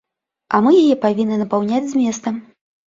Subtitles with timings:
[0.53, 2.45] А мы яе павінны напаўняць зместам.